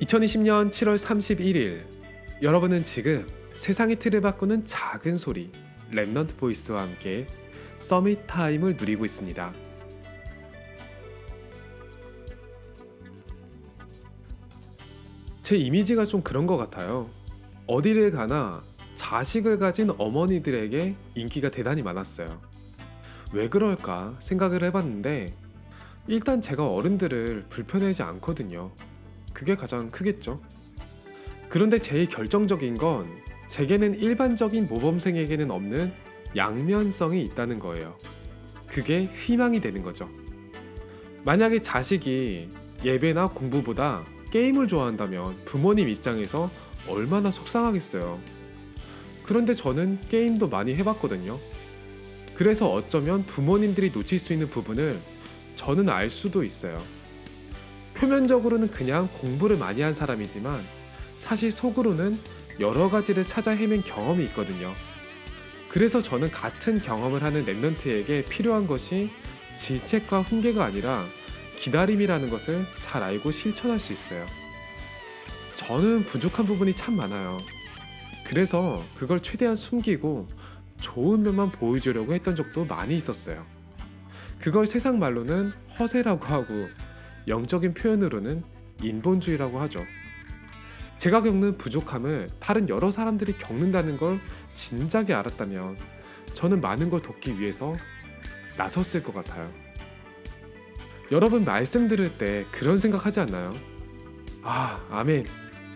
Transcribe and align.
2020년 0.00 0.68
7월 0.68 0.98
31일 0.98 1.80
여러분은 2.42 2.84
지금 2.84 3.26
세상의 3.54 3.96
틀을 3.96 4.20
바꾸는 4.20 4.66
작은 4.66 5.16
소리 5.16 5.50
Remnant 5.90 6.36
Voice와 6.36 6.82
함께 6.82 7.26
Summit 7.76 8.26
Time을 8.26 8.76
누리고 8.78 9.06
있습니다. 9.06 9.54
제 15.40 15.56
이미지가 15.56 16.04
좀 16.04 16.20
그런 16.20 16.46
것 16.46 16.58
같아요. 16.58 17.08
어디를 17.66 18.10
가나 18.10 18.60
자식을 18.96 19.58
가진 19.58 19.90
어머니들에게 19.96 20.94
인기가 21.14 21.50
대단히 21.50 21.82
많았어요. 21.82 22.42
왜 23.32 23.48
그럴까 23.48 24.16
생각을 24.18 24.62
해봤는데 24.64 25.32
일단 26.06 26.42
제가 26.42 26.70
어른들을 26.70 27.46
불편해하지 27.48 28.02
않거든요. 28.02 28.72
그게 29.36 29.54
가장 29.54 29.90
크겠죠. 29.90 30.40
그런데 31.50 31.78
제일 31.78 32.08
결정적인 32.08 32.78
건 32.78 33.06
제게는 33.48 33.98
일반적인 33.98 34.66
모범생에게는 34.66 35.50
없는 35.50 35.92
양면성이 36.34 37.20
있다는 37.20 37.58
거예요. 37.58 37.98
그게 38.66 39.10
희망이 39.26 39.60
되는 39.60 39.82
거죠. 39.82 40.08
만약에 41.26 41.60
자식이 41.60 42.48
예배나 42.82 43.28
공부보다 43.28 44.06
게임을 44.30 44.68
좋아한다면 44.68 45.26
부모님 45.44 45.90
입장에서 45.90 46.50
얼마나 46.88 47.30
속상하겠어요. 47.30 48.18
그런데 49.22 49.52
저는 49.52 49.98
게임도 50.08 50.48
많이 50.48 50.74
해봤거든요. 50.76 51.38
그래서 52.34 52.72
어쩌면 52.72 53.22
부모님들이 53.24 53.90
놓칠 53.90 54.18
수 54.18 54.32
있는 54.32 54.48
부분을 54.48 54.98
저는 55.56 55.90
알 55.90 56.08
수도 56.08 56.42
있어요. 56.42 56.82
표면적으로는 57.96 58.70
그냥 58.70 59.08
공부를 59.20 59.56
많이 59.56 59.80
한 59.80 59.94
사람이지만 59.94 60.60
사실 61.16 61.50
속으로는 61.50 62.18
여러 62.60 62.88
가지를 62.88 63.24
찾아 63.24 63.52
헤맨 63.52 63.82
경험이 63.82 64.24
있거든요. 64.24 64.74
그래서 65.68 66.00
저는 66.00 66.30
같은 66.30 66.80
경험을 66.80 67.22
하는 67.22 67.44
랩런트에게 67.44 68.28
필요한 68.28 68.66
것이 68.66 69.10
질책과 69.56 70.22
훈계가 70.22 70.64
아니라 70.64 71.04
기다림이라는 71.56 72.30
것을 72.30 72.66
잘 72.78 73.02
알고 73.02 73.30
실천할 73.30 73.78
수 73.78 73.92
있어요. 73.92 74.26
저는 75.54 76.04
부족한 76.04 76.46
부분이 76.46 76.72
참 76.72 76.96
많아요. 76.96 77.38
그래서 78.24 78.82
그걸 78.96 79.20
최대한 79.20 79.56
숨기고 79.56 80.28
좋은 80.80 81.22
면만 81.22 81.50
보여주려고 81.52 82.12
했던 82.12 82.36
적도 82.36 82.64
많이 82.64 82.96
있었어요. 82.96 83.44
그걸 84.38 84.66
세상 84.66 84.98
말로는 84.98 85.52
허세라고 85.78 86.26
하고 86.26 86.68
영적인 87.28 87.74
표현으로는 87.74 88.42
인본주의라고 88.82 89.60
하죠. 89.60 89.80
제가 90.98 91.22
겪는 91.22 91.58
부족함을 91.58 92.28
다른 92.40 92.68
여러 92.68 92.90
사람들이 92.90 93.36
겪는다는 93.38 93.96
걸 93.96 94.20
진작에 94.48 95.12
알았다면 95.12 95.76
저는 96.32 96.60
많은 96.60 96.90
걸 96.90 97.02
돕기 97.02 97.38
위해서 97.38 97.74
나섰을 98.56 99.02
것 99.02 99.14
같아요. 99.14 99.50
여러분 101.12 101.44
말씀 101.44 101.86
들을 101.88 102.16
때 102.16 102.46
그런 102.50 102.78
생각하지 102.78 103.20
않나요? 103.20 103.54
아, 104.42 104.80
아멘. 104.90 105.26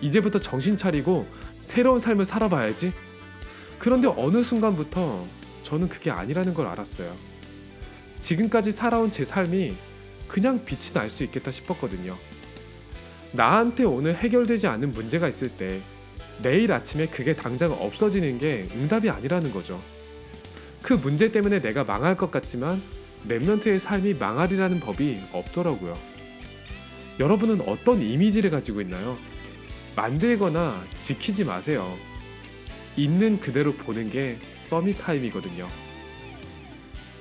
이제부터 0.00 0.38
정신 0.38 0.76
차리고 0.76 1.26
새로운 1.60 1.98
삶을 1.98 2.24
살아봐야지. 2.24 2.92
그런데 3.78 4.08
어느 4.08 4.42
순간부터 4.42 5.26
저는 5.62 5.88
그게 5.88 6.10
아니라는 6.10 6.54
걸 6.54 6.66
알았어요. 6.66 7.14
지금까지 8.20 8.72
살아온 8.72 9.10
제 9.10 9.24
삶이 9.24 9.74
그냥 10.32 10.64
빛이 10.64 10.94
날 10.94 11.10
수 11.10 11.24
있겠다 11.24 11.50
싶었거든요. 11.50 12.16
나한테 13.32 13.84
오늘 13.84 14.16
해결되지 14.16 14.66
않은 14.66 14.92
문제가 14.92 15.28
있을 15.28 15.50
때 15.50 15.82
내일 16.40 16.72
아침에 16.72 17.06
그게 17.06 17.36
당장 17.36 17.70
없어지는 17.70 18.38
게 18.38 18.66
응답이 18.74 19.10
아니라는 19.10 19.52
거죠. 19.52 19.78
그 20.80 20.94
문제 20.94 21.30
때문에 21.30 21.60
내가 21.60 21.84
망할 21.84 22.16
것 22.16 22.30
같지만 22.30 22.82
랩런트의 23.28 23.78
삶이 23.78 24.14
망하리라는 24.14 24.80
법이 24.80 25.20
없더라고요. 25.32 25.98
여러분은 27.20 27.60
어떤 27.68 28.00
이미지를 28.00 28.48
가지고 28.50 28.80
있나요? 28.80 29.18
만들거나 29.94 30.82
지키지 30.98 31.44
마세요. 31.44 31.94
있는 32.96 33.38
그대로 33.38 33.74
보는 33.74 34.10
게 34.10 34.38
Summit 34.56 34.96
Time이거든요. 34.98 35.68